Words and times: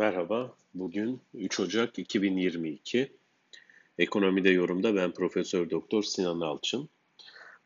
Merhaba, 0.00 0.54
bugün 0.74 1.20
3 1.34 1.60
Ocak 1.60 1.98
2022. 1.98 3.12
Ekonomide 3.98 4.50
yorumda 4.50 4.96
ben 4.96 5.12
Profesör 5.12 5.70
Doktor 5.70 6.02
Sinan 6.02 6.40
Alçın. 6.40 6.88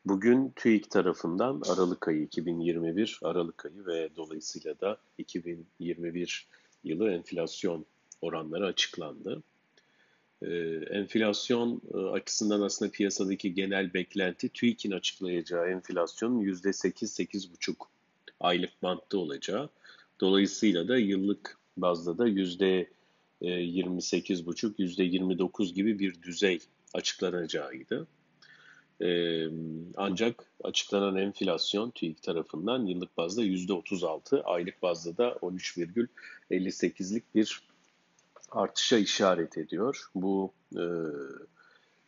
Bugün 0.04 0.53
TÜİK 0.56 0.90
tarafından 0.90 1.62
Aralık 1.68 2.08
ayı 2.08 2.22
2021 2.22 3.18
Aralık 3.22 3.67
ayı 3.67 3.87
ve 3.87 4.08
dolayısıyla 4.17 4.81
da 4.81 4.99
2021 5.18 6.46
yılı 6.85 7.10
enflasyon 7.10 7.87
oranları 8.22 8.67
açıklandı. 8.67 9.42
Ee, 10.42 10.49
enflasyon 10.90 11.83
e, 11.94 11.99
açısından 11.99 12.60
aslında 12.60 12.90
piyasadaki 12.90 13.54
genel 13.54 13.94
beklenti 13.94 14.49
TÜİK'in 14.49 14.90
açıklayacağı 14.90 15.69
enflasyonun 15.69 16.45
%8-8,5 16.45 17.74
aylık 18.41 18.83
bantta 18.83 19.19
olacağı. 19.19 19.69
Dolayısıyla 20.20 20.88
da 20.88 20.98
yıllık 20.98 21.61
bazda 21.76 22.18
da 22.18 22.26
yüzde 22.26 22.88
28,5, 23.42 24.66
e, 24.66 24.70
yüzde 24.78 25.04
29 25.04 25.74
gibi 25.74 25.98
bir 25.98 26.22
düzey 26.22 26.60
açıklanacağıydı. 26.94 28.06
E, 29.00 29.46
ancak 29.96 30.52
açıklanan 30.64 31.16
enflasyon 31.16 31.90
TÜİK 31.90 32.22
tarafından 32.22 32.86
yıllık 32.86 33.16
bazda 33.16 33.42
yüzde 33.42 33.72
36, 33.72 34.42
aylık 34.42 34.82
bazda 34.82 35.16
da 35.16 35.28
13,58'lik 35.28 37.34
bir 37.34 37.62
artışa 38.50 38.98
işaret 38.98 39.58
ediyor. 39.58 40.06
Bu 40.14 40.52
e, 40.77 40.84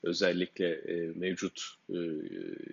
özellikle 0.03 0.83
mevcut 1.15 1.63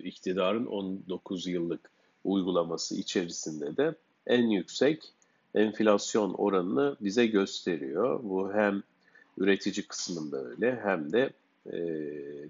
iktidarın 0.03 0.65
19 0.65 1.47
yıllık 1.47 1.91
uygulaması 2.23 2.95
içerisinde 2.95 3.77
de 3.77 3.95
en 4.27 4.47
yüksek 4.47 5.13
enflasyon 5.55 6.33
oranını 6.33 6.95
bize 7.01 7.27
gösteriyor. 7.27 8.23
Bu 8.23 8.53
hem 8.53 8.83
üretici 9.37 9.87
kısmında 9.87 10.45
öyle 10.45 10.79
hem 10.83 11.11
de 11.11 11.29
e, 11.73 11.79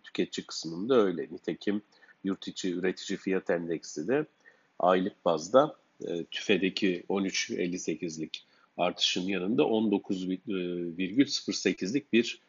tüketici 0.03 0.47
kısmında 0.47 0.95
öyle. 0.95 1.27
Nitekim 1.31 1.81
yurt 2.23 2.47
içi 2.47 2.73
üretici 2.73 3.17
fiyat 3.17 3.49
endeksi 3.49 4.07
de 4.07 4.25
aylık 4.79 5.25
bazda 5.25 5.75
e, 6.07 6.23
tüfedeki 6.23 7.03
13.58'lik 7.09 8.45
artışın 8.77 9.27
yanında 9.27 9.61
19,08'lik 9.61 12.03
e, 12.03 12.07
bir 12.13 12.39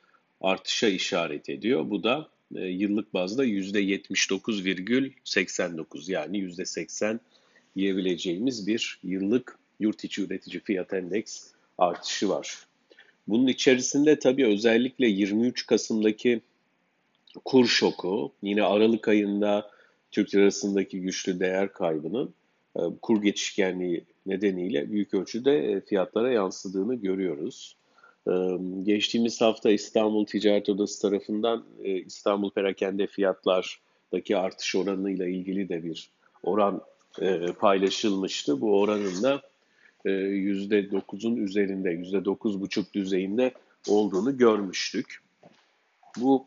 artışa 0.41 0.89
işaret 0.89 1.49
ediyor. 1.49 1.91
Bu 1.91 2.03
da 2.03 2.29
e, 2.55 2.61
yıllık 2.61 3.15
bazda 3.15 3.47
%79,89 3.47 6.13
yani 6.13 6.39
%80 6.39 7.19
yiyebileceğimiz 7.77 8.67
bir 8.67 9.01
yıllık 9.03 9.59
yurt 9.83 10.05
içi 10.05 10.23
üretici 10.23 10.61
fiyat 10.61 10.93
endeks 10.93 11.47
artışı 11.79 12.29
var. 12.29 12.67
Bunun 13.29 13.47
içerisinde 13.47 14.19
tabii 14.19 14.47
özellikle 14.47 15.07
23 15.07 15.67
Kasım'daki 15.67 16.41
kur 17.45 17.67
şoku, 17.67 18.33
yine 18.43 18.63
Aralık 18.63 19.09
ayında 19.09 19.71
Türk 20.11 20.35
lirasındaki 20.35 21.01
güçlü 21.01 21.41
değer 21.41 21.73
kaybının 21.73 22.35
e, 22.77 22.81
kur 23.03 23.23
geçişkenliği 23.23 24.05
nedeniyle 24.27 24.93
büyük 24.93 25.15
ölçüde 25.15 25.73
e, 25.73 25.81
fiyatlara 25.81 26.33
yansıdığını 26.33 26.95
görüyoruz. 26.95 27.77
E, 28.29 28.33
geçtiğimiz 28.83 29.41
hafta 29.41 29.71
İstanbul 29.71 30.27
Ticaret 30.27 30.69
Odası 30.69 31.03
tarafından 31.03 31.65
İstanbul 31.85 32.51
perakende 32.51 33.07
fiyatlardaki 33.07 34.37
artış 34.37 34.77
oranıyla 34.77 35.27
ilgili 35.27 35.69
de 35.69 35.85
bir 35.85 36.11
oran 36.43 36.83
paylaşılmıştı. 37.59 38.61
Bu 38.61 38.81
oranın 38.81 39.23
da 39.23 39.43
%9'un 40.05 41.37
üzerinde, 41.37 41.95
%9,5 41.95 42.93
düzeyinde 42.93 43.53
olduğunu 43.89 44.39
görmüştük. 44.39 45.23
Bu 46.17 46.47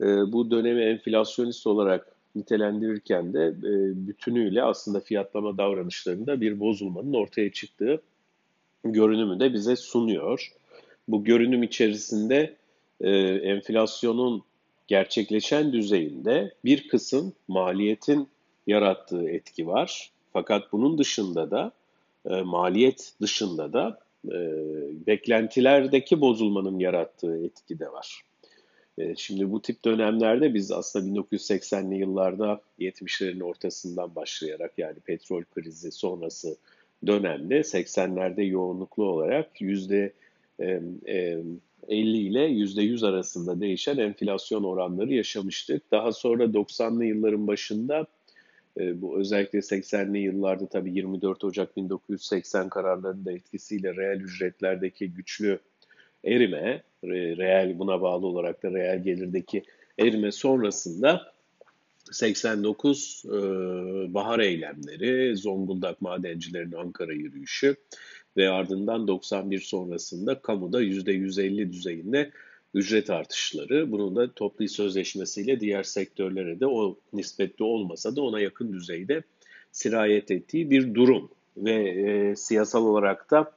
E, 0.00 0.06
bu 0.06 0.50
dönemi 0.50 0.82
enflasyonist 0.82 1.66
olarak 1.66 2.16
nitelendirirken 2.34 3.32
de 3.32 3.46
e, 3.46 4.06
bütünüyle 4.06 4.62
aslında 4.62 5.00
fiyatlama 5.00 5.58
davranışlarında 5.58 6.40
bir 6.40 6.60
bozulmanın 6.60 7.14
ortaya 7.14 7.52
çıktığı 7.52 8.02
görünümü 8.84 9.40
de 9.40 9.52
bize 9.52 9.76
sunuyor. 9.76 10.52
Bu 11.08 11.24
görünüm 11.24 11.62
içerisinde 11.62 12.56
e, 13.00 13.10
enflasyonun 13.24 14.42
gerçekleşen 14.88 15.72
düzeyinde 15.72 16.54
bir 16.64 16.88
kısım 16.88 17.32
maliyetin 17.48 18.28
yarattığı 18.66 19.28
etki 19.28 19.66
var. 19.66 20.10
Fakat 20.32 20.72
bunun 20.72 20.98
dışında 20.98 21.50
da 21.50 21.72
e, 22.30 22.42
maliyet 22.42 23.12
dışında 23.20 23.72
da 23.72 23.98
e, 24.28 24.38
beklentilerdeki 25.06 26.20
bozulmanın 26.20 26.78
yarattığı 26.78 27.44
etki 27.44 27.78
de 27.78 27.92
var. 27.92 28.22
E, 28.98 29.16
şimdi 29.16 29.52
bu 29.52 29.62
tip 29.62 29.84
dönemlerde 29.84 30.54
biz 30.54 30.72
aslında 30.72 31.20
1980'li 31.20 31.94
yıllarda 31.98 32.60
70'lerin 32.78 33.42
ortasından 33.42 34.14
başlayarak 34.14 34.72
yani 34.78 35.00
petrol 35.00 35.42
krizi 35.54 35.92
sonrası 35.92 36.56
dönemde 37.06 37.58
80'lerde 37.58 38.42
yoğunluklu 38.44 39.04
olarak 39.04 39.60
yüzde 39.60 40.12
50 41.88 42.18
ile 42.18 42.44
yüzde 42.44 42.82
100 42.82 43.04
arasında 43.04 43.60
değişen 43.60 43.98
enflasyon 43.98 44.64
oranları 44.64 45.14
yaşamıştık. 45.14 45.90
Daha 45.90 46.12
sonra 46.12 46.44
90'lı 46.44 47.04
yılların 47.04 47.46
başında 47.46 48.06
e, 48.80 49.02
bu 49.02 49.18
özellikle 49.18 49.58
80'li 49.58 50.18
yıllarda 50.18 50.66
tabii 50.66 50.92
24 50.92 51.44
Ocak 51.44 51.76
1980 51.76 52.68
kararlarının 52.68 53.24
da 53.24 53.32
etkisiyle 53.32 53.96
reel 53.96 54.20
ücretlerdeki 54.20 55.12
güçlü 55.12 55.58
erime, 56.24 56.82
reel 57.04 57.78
buna 57.78 58.02
bağlı 58.02 58.26
olarak 58.26 58.62
da 58.62 58.70
reel 58.70 59.02
gelirdeki 59.02 59.62
erime 59.98 60.32
sonrasında 60.32 61.31
89 62.10 63.22
e, 63.26 63.30
bahar 64.14 64.38
eylemleri, 64.38 65.36
Zonguldak 65.36 66.02
madencilerin 66.02 66.72
Ankara 66.72 67.12
yürüyüşü 67.12 67.76
ve 68.36 68.48
ardından 68.50 69.08
91 69.08 69.60
sonrasında 69.60 70.40
kamuda 70.40 70.82
%150 70.82 71.72
düzeyinde 71.72 72.30
ücret 72.74 73.10
artışları. 73.10 73.92
Bunun 73.92 74.16
da 74.16 74.32
toplu 74.32 74.68
sözleşmesiyle 74.68 75.60
diğer 75.60 75.82
sektörlere 75.82 76.60
de 76.60 76.66
o 76.66 76.98
nispette 77.12 77.64
olmasa 77.64 78.16
da 78.16 78.22
ona 78.22 78.40
yakın 78.40 78.72
düzeyde 78.72 79.22
sirayet 79.72 80.30
ettiği 80.30 80.70
bir 80.70 80.94
durum. 80.94 81.30
Ve 81.56 81.88
e, 81.88 82.36
siyasal 82.36 82.86
olarak 82.86 83.30
da 83.30 83.52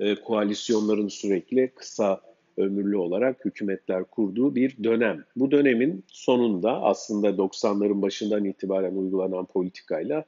e, 0.00 0.14
koalisyonların 0.14 1.08
sürekli 1.08 1.72
kısa 1.74 2.20
ömürlü 2.62 2.96
olarak 2.96 3.44
hükümetler 3.44 4.04
kurduğu 4.04 4.54
bir 4.54 4.84
dönem. 4.84 5.24
Bu 5.36 5.50
dönemin 5.50 6.04
sonunda 6.06 6.82
aslında 6.82 7.28
90'ların 7.28 8.02
başından 8.02 8.44
itibaren 8.44 8.94
uygulanan 8.94 9.46
politikayla 9.46 10.24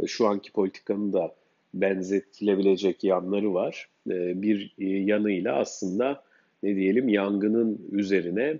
e, 0.00 0.06
şu 0.06 0.26
anki 0.26 0.52
politikanın 0.52 1.12
da 1.12 1.34
benzetilebilecek 1.74 3.04
yanları 3.04 3.54
var. 3.54 3.88
E, 4.10 4.42
bir 4.42 4.74
e, 4.78 4.86
yanıyla 4.86 5.56
aslında 5.56 6.22
ne 6.62 6.76
diyelim 6.76 7.08
yangının 7.08 7.88
üzerine 7.92 8.58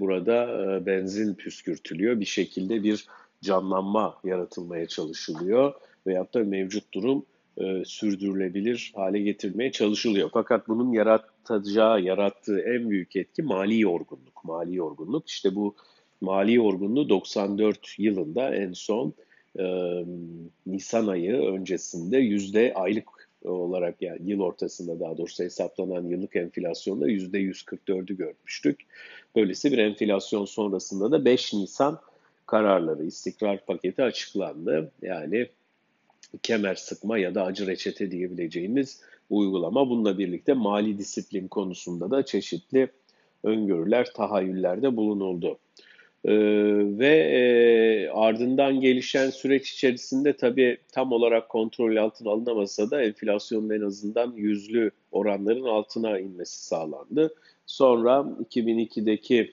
burada 0.00 0.46
benzin 0.86 1.34
püskürtülüyor. 1.34 2.20
Bir 2.20 2.24
şekilde 2.24 2.82
bir 2.82 3.06
canlanma 3.42 4.14
yaratılmaya 4.24 4.86
çalışılıyor 4.86 5.74
veyahut 6.06 6.34
da 6.34 6.44
mevcut 6.44 6.94
durum 6.94 7.24
e, 7.60 7.84
sürdürülebilir 7.84 8.92
hale 8.94 9.18
getirmeye 9.18 9.72
çalışılıyor. 9.72 10.30
Fakat 10.32 10.68
bunun 10.68 10.92
yaratacağı, 10.92 12.00
yarattığı 12.00 12.60
en 12.60 12.90
büyük 12.90 13.16
etki 13.16 13.42
mali 13.42 13.80
yorgunluk. 13.80 14.44
Mali 14.44 14.76
yorgunluk. 14.76 15.28
İşte 15.28 15.54
bu 15.54 15.74
mali 16.20 16.54
yorgunluğu 16.54 17.08
94 17.08 17.94
yılında 17.98 18.54
en 18.54 18.72
son 18.72 19.14
e, 19.58 19.64
Nisan 20.66 21.06
ayı 21.06 21.34
öncesinde 21.34 22.18
yüzde 22.18 22.74
aylık 22.74 23.28
olarak 23.44 24.02
yani 24.02 24.30
yıl 24.30 24.40
ortasında 24.40 25.00
daha 25.00 25.18
doğrusu 25.18 25.44
hesaplanan 25.44 26.04
yıllık 26.04 26.36
enflasyonda 26.36 27.08
%144'ü 27.08 28.16
görmüştük. 28.16 28.80
Böylesi 29.36 29.72
bir 29.72 29.78
enflasyon 29.78 30.44
sonrasında 30.44 31.12
da 31.12 31.24
5 31.24 31.54
Nisan 31.54 31.98
kararları, 32.46 33.04
istikrar 33.04 33.66
paketi 33.66 34.02
açıklandı. 34.02 34.92
Yani 35.02 35.48
kemer 36.42 36.74
sıkma 36.74 37.18
ya 37.18 37.34
da 37.34 37.44
acı 37.44 37.66
reçete 37.66 38.10
diyebileceğimiz 38.10 39.00
uygulama. 39.30 39.90
Bununla 39.90 40.18
birlikte 40.18 40.52
mali 40.52 40.98
disiplin 40.98 41.48
konusunda 41.48 42.10
da 42.10 42.24
çeşitli 42.24 42.88
öngörüler, 43.44 44.12
tahayyüllerde 44.14 44.96
bulunuldu. 44.96 45.58
Ee, 46.24 46.32
ve 46.98 47.16
e, 47.16 48.08
ardından 48.08 48.80
gelişen 48.80 49.30
süreç 49.30 49.70
içerisinde 49.72 50.32
tabii 50.32 50.78
tam 50.92 51.12
olarak 51.12 51.48
kontrol 51.48 51.96
altına 51.96 52.30
alınamasa 52.30 52.90
da 52.90 53.02
enflasyonun 53.02 53.70
en 53.70 53.80
azından 53.80 54.32
yüzlü 54.36 54.90
oranların 55.12 55.64
altına 55.64 56.18
inmesi 56.18 56.64
sağlandı. 56.66 57.34
Sonra 57.66 58.26
2002'deki 58.50 59.52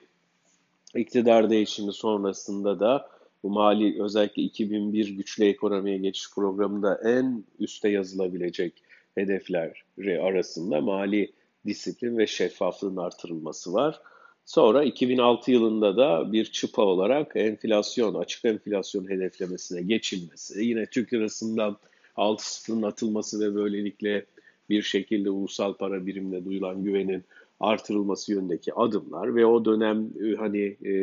iktidar 0.95 1.50
değişimi 1.50 1.94
sonrasında 1.94 2.80
da 2.80 3.10
bu 3.45 3.50
mali 3.50 4.03
özellikle 4.03 4.44
2001 4.44 5.09
güçlü 5.09 5.45
ekonomiye 5.45 5.97
geçiş 5.97 6.33
programında 6.36 7.01
en 7.03 7.44
üste 7.59 7.89
yazılabilecek 7.89 8.83
hedefleri 9.15 10.21
arasında 10.21 10.81
mali 10.81 11.31
disiplin 11.65 12.18
ve 12.18 12.27
şeffaflığın 12.27 12.97
artırılması 12.97 13.74
var. 13.74 14.01
Sonra 14.45 14.83
2006 14.83 15.51
yılında 15.51 15.97
da 15.97 16.31
bir 16.31 16.45
çıpa 16.45 16.81
olarak 16.81 17.31
enflasyon, 17.36 18.15
açık 18.15 18.45
enflasyon 18.45 19.09
hedeflemesine 19.09 19.81
geçilmesi, 19.81 20.65
yine 20.65 20.86
Türk 20.86 21.13
lirasından 21.13 21.77
6 22.15 22.53
sıfırın 22.53 22.81
atılması 22.81 23.39
ve 23.39 23.56
böylelikle 23.56 24.25
bir 24.69 24.81
şekilde 24.81 25.30
ulusal 25.30 25.74
para 25.74 26.06
birimine 26.06 26.45
duyulan 26.45 26.83
güvenin 26.83 27.24
artırılması 27.59 28.31
yönündeki 28.31 28.74
adımlar 28.74 29.36
ve 29.36 29.45
o 29.45 29.65
dönem 29.65 30.09
e, 30.25 30.36
hani 30.36 30.77
e, 30.83 30.94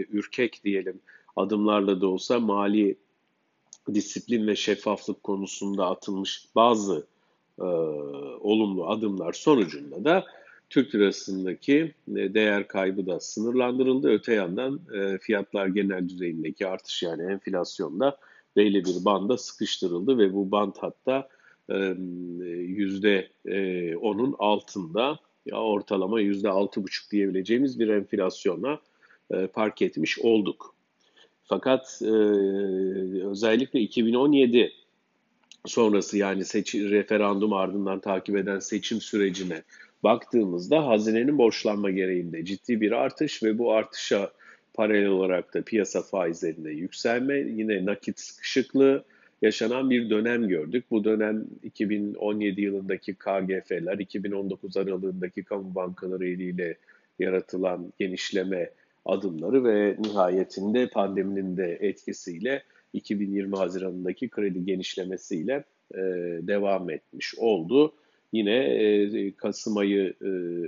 ürkek 0.00 0.60
diyelim 0.64 1.00
adımlarla 1.38 2.00
da 2.00 2.06
olsa 2.06 2.40
mali 2.40 2.98
disiplin 3.94 4.46
ve 4.46 4.56
şeffaflık 4.56 5.22
konusunda 5.22 5.86
atılmış 5.86 6.44
bazı 6.54 7.06
e, 7.58 7.64
olumlu 8.40 8.88
adımlar 8.88 9.32
sonucunda 9.32 10.04
da 10.04 10.24
Türk 10.70 10.94
lirasındaki 10.94 11.94
e, 12.08 12.34
değer 12.34 12.68
kaybı 12.68 13.06
da 13.06 13.20
sınırlandırıldı. 13.20 14.08
Öte 14.08 14.34
yandan 14.34 14.80
e, 14.94 15.18
fiyatlar 15.18 15.66
genel 15.66 16.08
düzeyindeki 16.08 16.66
artış 16.66 17.02
yani 17.02 17.32
enflasyonda 17.32 18.16
belli 18.56 18.84
bir 18.84 19.04
banda 19.04 19.36
sıkıştırıldı 19.36 20.18
ve 20.18 20.34
bu 20.34 20.50
band 20.50 20.74
hatta 20.80 21.28
e, 21.68 21.76
yüzde 22.54 23.28
onun 23.96 24.34
altında 24.38 25.18
ya 25.46 25.62
ortalama 25.62 26.20
yüzde 26.20 26.48
altı 26.48 26.82
buçuk 26.82 27.12
diyebileceğimiz 27.12 27.80
bir 27.80 27.88
enflasyona 27.88 28.80
park 29.52 29.82
etmiş 29.82 30.18
olduk. 30.18 30.74
Fakat 31.48 32.02
özellikle 33.24 33.80
2017 33.80 34.72
sonrası 35.66 36.18
yani 36.18 36.44
seçim, 36.44 36.90
referandum 36.90 37.52
ardından 37.52 38.00
takip 38.00 38.36
eden 38.36 38.58
seçim 38.58 39.00
sürecine 39.00 39.62
baktığımızda 40.02 40.86
hazinenin 40.86 41.38
borçlanma 41.38 41.90
gereğinde 41.90 42.44
ciddi 42.44 42.80
bir 42.80 42.92
artış 42.92 43.42
ve 43.42 43.58
bu 43.58 43.72
artışa 43.72 44.32
paralel 44.74 45.06
olarak 45.06 45.54
da 45.54 45.62
piyasa 45.62 46.02
faizlerinde 46.02 46.70
yükselme, 46.70 47.38
yine 47.38 47.86
nakit 47.86 48.20
sıkışıklığı 48.20 49.04
yaşanan 49.42 49.90
bir 49.90 50.10
dönem 50.10 50.48
gördük. 50.48 50.84
Bu 50.90 51.04
dönem 51.04 51.46
2017 51.62 52.60
yılındaki 52.60 53.14
KGF'ler, 53.14 53.98
2019 53.98 54.76
aralığındaki 54.76 55.42
kamu 55.42 55.74
bankaları 55.74 56.28
eliyle 56.28 56.76
yaratılan 57.18 57.92
genişleme 57.98 58.70
adımları 59.08 59.64
ve 59.64 59.96
nihayetinde 59.98 60.88
pandeminin 60.88 61.56
de 61.56 61.78
etkisiyle 61.80 62.62
2020 62.92 63.56
Haziran'ındaki 63.56 64.28
kredi 64.28 64.64
genişlemesiyle 64.64 65.64
e, 65.94 65.98
devam 66.42 66.90
etmiş 66.90 67.34
oldu. 67.38 67.92
Yine 68.32 68.56
e, 68.56 69.32
Kasım 69.36 69.76
ayı 69.76 70.14
e, 70.22 70.24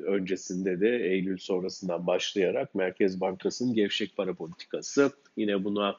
öncesinde 0.06 0.80
de 0.80 0.88
Eylül 0.88 1.38
sonrasından 1.38 2.06
başlayarak 2.06 2.74
Merkez 2.74 3.20
Bankası'nın 3.20 3.74
gevşek 3.74 4.16
para 4.16 4.34
politikası 4.34 5.10
yine 5.36 5.64
buna 5.64 5.96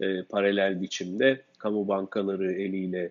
e, 0.00 0.22
paralel 0.22 0.82
biçimde 0.82 1.42
kamu 1.58 1.88
bankaları 1.88 2.52
eliyle 2.52 3.10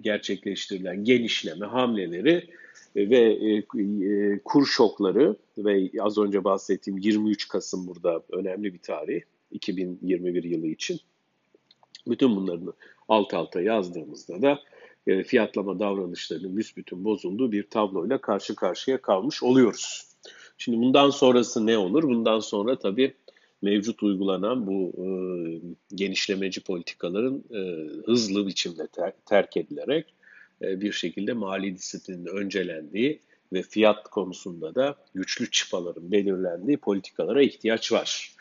gerçekleştirilen 0.00 1.04
genişleme 1.04 1.66
hamleleri 1.66 2.48
e, 2.96 3.10
ve 3.10 3.18
e, 3.18 3.62
e, 3.82 4.38
kur 4.44 4.66
şokları 4.66 5.36
ve 5.58 5.90
az 6.00 6.18
önce 6.18 6.44
bahsettiğim 6.44 6.98
23 6.98 7.48
Kasım 7.48 7.86
burada 7.86 8.22
önemli 8.32 8.74
bir 8.74 8.78
tarih 8.78 9.20
2021 9.50 10.44
yılı 10.44 10.66
için. 10.66 11.00
Bütün 12.08 12.36
bunların 12.36 12.74
alt 13.08 13.34
alta 13.34 13.60
yazdığımızda 13.60 14.42
da 14.42 14.60
e, 15.06 15.22
fiyatlama 15.22 15.78
davranışlarının 15.78 16.56
büsbütün 16.56 17.04
bozulduğu 17.04 17.52
bir 17.52 17.62
tabloyla 17.62 18.20
karşı 18.20 18.54
karşıya 18.54 19.02
kalmış 19.02 19.42
oluyoruz. 19.42 20.06
Şimdi 20.58 20.78
bundan 20.78 21.10
sonrası 21.10 21.66
ne 21.66 21.78
olur? 21.78 22.02
Bundan 22.02 22.40
sonra 22.40 22.78
tabii 22.78 23.14
mevcut 23.62 24.02
uygulanan 24.02 24.66
bu 24.66 24.92
e, 24.98 25.08
genişlemeci 25.94 26.60
politikaların 26.60 27.44
e, 27.50 27.60
hızlı 28.06 28.46
biçimde 28.46 28.86
ter, 28.86 29.12
terk 29.26 29.56
edilerek 29.56 30.14
e, 30.62 30.80
bir 30.80 30.92
şekilde 30.92 31.32
mali 31.32 31.76
disiplinin 31.76 32.26
öncelendiği 32.26 33.20
ve 33.52 33.62
fiyat 33.62 34.08
konusunda 34.10 34.74
da 34.74 34.96
güçlü 35.14 35.50
çıpaların 35.50 36.12
belirlendiği 36.12 36.76
politikalara 36.76 37.42
ihtiyaç 37.42 37.92
var. 37.92 38.32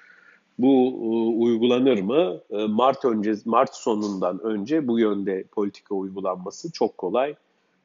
Bu 0.59 0.73
e, 1.01 1.39
uygulanır 1.43 1.99
mı? 1.99 2.41
E, 2.49 2.65
Mart 2.65 3.05
önce 3.05 3.35
Mart 3.45 3.75
sonundan 3.75 4.39
önce 4.43 4.87
bu 4.87 4.99
yönde 4.99 5.43
politika 5.51 5.95
uygulanması 5.95 6.71
çok 6.71 6.97
kolay 6.97 7.29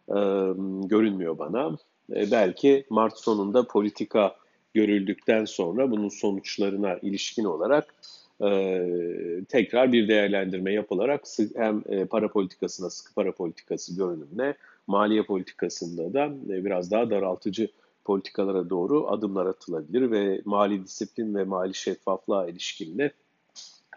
e, 0.09 0.19
görünmüyor 0.85 1.39
bana. 1.39 1.79
belki 2.09 2.87
Mart 2.91 3.19
sonunda 3.19 3.67
politika 3.67 4.37
görüldükten 4.75 5.45
sonra 5.45 5.91
bunun 5.91 6.09
sonuçlarına 6.09 6.99
ilişkin 7.03 7.45
olarak 7.45 7.95
tekrar 9.49 9.93
bir 9.93 10.09
değerlendirme 10.09 10.73
yapılarak 10.73 11.25
hem 11.57 11.83
para 12.07 12.29
politikasına, 12.29 12.91
sıkı 12.91 13.15
para 13.15 13.33
politikası 13.33 13.97
görünümüne, 13.97 14.55
maliye 14.87 15.23
politikasında 15.23 16.15
da 16.15 16.31
biraz 16.65 16.91
daha 16.91 17.11
daraltıcı 17.11 17.69
politikalara 18.05 18.71
doğru 18.71 19.09
adımlar 19.09 19.47
atılabilir 19.47 20.11
ve 20.11 20.41
mali 20.45 20.85
disiplin 20.85 21.35
ve 21.35 21.45
mali 21.45 21.75
şeffaflığa 21.75 22.49
ilişkin 22.49 23.11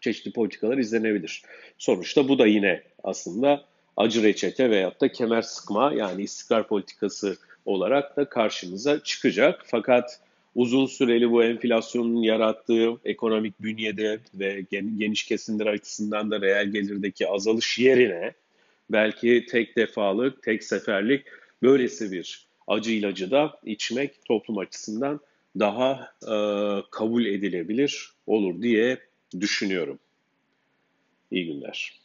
çeşitli 0.01 0.31
politikalar 0.31 0.77
izlenebilir. 0.77 1.43
Sonuçta 1.77 2.27
bu 2.27 2.39
da 2.39 2.47
yine 2.47 2.83
aslında 3.03 3.63
acı 3.97 4.23
reçete 4.23 4.69
veyahut 4.69 5.01
da 5.01 5.11
kemer 5.11 5.41
sıkma 5.41 5.93
yani 5.93 6.21
istikrar 6.21 6.67
politikası 6.67 7.37
olarak 7.65 8.17
da 8.17 8.29
karşımıza 8.29 9.03
çıkacak. 9.03 9.61
Fakat 9.65 10.19
uzun 10.55 10.85
süreli 10.85 11.31
bu 11.31 11.43
enflasyonun 11.43 12.21
yarattığı 12.23 12.97
ekonomik 13.05 13.59
bünyede 13.61 14.19
ve 14.33 14.65
geniş 14.71 15.23
kesimler 15.23 15.65
açısından 15.65 16.31
da 16.31 16.41
reel 16.41 16.71
gelirdeki 16.71 17.27
azalış 17.27 17.79
yerine 17.79 18.33
belki 18.89 19.45
tek 19.49 19.77
defalık, 19.77 20.43
tek 20.43 20.63
seferlik 20.63 21.25
böylesi 21.63 22.11
bir 22.11 22.47
acı 22.67 22.91
ilacı 22.91 23.31
da 23.31 23.59
içmek 23.63 24.25
toplum 24.25 24.57
açısından 24.57 25.19
daha 25.59 26.13
e, 26.23 26.35
kabul 26.91 27.25
edilebilir 27.25 28.13
olur 28.27 28.61
diye 28.61 28.97
düşünüyorum. 29.39 29.99
İyi 31.31 31.45
günler. 31.45 31.99